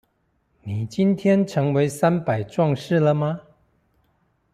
[0.63, 3.39] 你今天成為三百壯士了嗎？